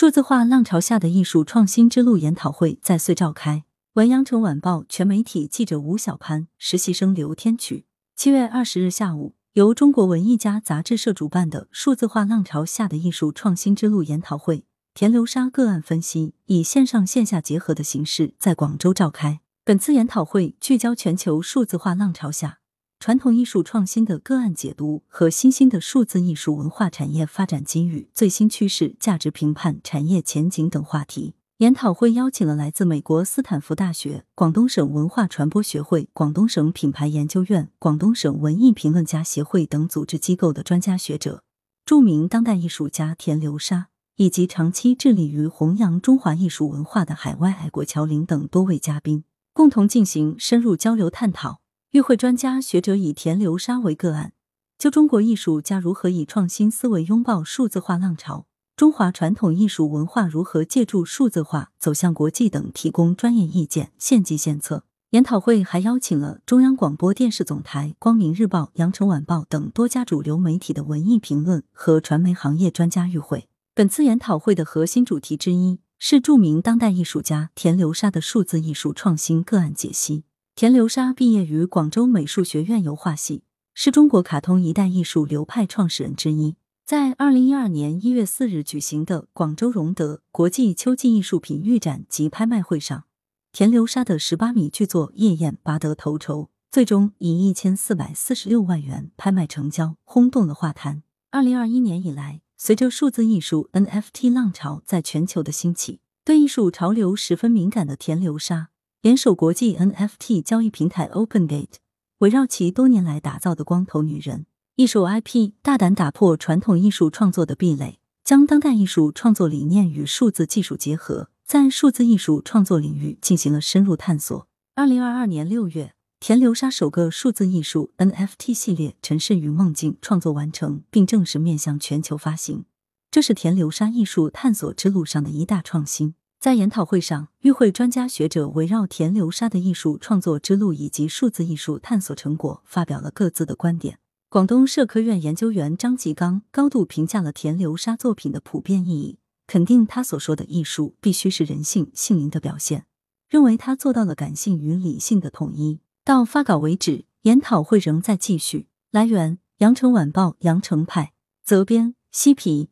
[0.00, 3.64] 数字化浪潮下的艺术创新之路研讨会在穗召开。
[3.94, 7.84] 文阳城晚报全媒体记者吴小潘，实习生刘天曲。
[8.14, 14.64] 七月二十日下午，由中国文艺家杂志社主办的“数字化浪潮下的艺术创新之路”研讨会
[14.94, 19.40] 田流沙个案分析，以线上线下结合的形式在广州召开。
[19.64, 22.60] 本次研讨会聚焦全球数字化浪潮下
[23.00, 31.34] 传统艺术创新的个案解读和新兴的数字艺术文化产业发展机遇、最新趋势、价值评判、产业前景等话题。
[31.58, 41.44] 研讨会邀请了来自美国斯坦福大学、广东省文化传播学会、广东省品牌研究院、广东省文艺评论家协会等组织机构的专家学者，
[41.84, 43.86] 著名当代艺术家田流沙，
[44.16, 49.22] 以及长期致力于弘扬中华艺术文化的海外爱国侨领等多位嘉宾，
[49.52, 51.60] 共同进行深入交流探讨。
[51.92, 54.34] 与会专家学者以田流沙为个案，
[54.76, 58.46] 就中国艺术家如何以创新思维拥抱数字化浪潮。
[58.76, 64.84] 中华传统艺术文化如何借助数字化走向国际等提供专业意见、献计献策。
[65.10, 73.48] 研讨会还邀请了中央广播电视总台、光明日报、羊城晚报等多家主流媒体的文艺评论和传媒行业专家与会。
[73.74, 80.24] 本次研讨会的核心主题之一是著名当代艺术家田流沙的数字艺术创新个案解析。
[80.58, 86.56] 田流沙毕业于广州美术学院油画系，是中国卡通一代艺术流派创始人之一。
[86.84, 93.04] 在二零一二年一月四日举行的广州荣德国际秋季艺术品预展及拍卖会上，
[93.52, 101.04] 田流沙的十八米巨作《夜宴》拔得头筹，最终以一千四百四十六万元拍卖成交，轰动了画坛。
[101.30, 108.70] 二零二一年以来，随着数字艺术 NFT 浪潮在全球的兴起，对艺术潮流十分敏感的田流沙，
[109.08, 111.76] 联手国际 NFT 交易平台 OpenGate，
[112.18, 114.44] 围绕其多年来打造的光头女人。
[114.76, 124.46] 艺术 IP 大胆打破传统艺术创作的壁垒，将当代艺术创作理念与数字技术结合，在数字艺术创作领域进行了深入探索。
[124.74, 132.66] 二零二二年六月，田流沙首个数字艺术 NFT 系列《城市与梦境》创作完成，并正式面向全球发行，
[133.10, 136.12] 这是田流沙艺术探索之路上的一大创新。
[136.40, 143.98] 在研讨会上，与会专家学者围绕田流沙的艺术创作之路以及数字艺术探索成果，发表了各自的观点。
[144.28, 149.18] 广东社科院研究员张吉刚高度评价了田流沙作品的普遍意义，
[149.48, 152.86] 肯定他所说的艺术必须是人性性灵的表现，
[153.28, 155.80] 认为他做到了感性与理性的统一。
[156.04, 158.68] 到发稿为止，研讨会仍在继续。
[158.92, 161.12] 来源：羊城晚报羊城派，
[161.42, 162.70] 责编：西皮。